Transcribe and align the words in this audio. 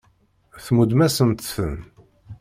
Tmuddem-asent-ten. 0.65 1.75